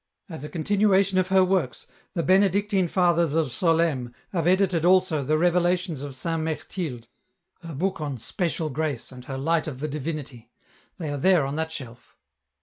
[0.33, 5.37] .'"As a continuation of her works, the Benedictine Fathers of Solesmes have edited also the'
[5.37, 7.05] Revelations' of Saint Mechtilde,
[7.61, 10.49] her book on' Special Grace,' and her' Light of the Divinity';
[10.97, 12.17] they are there on that shelf.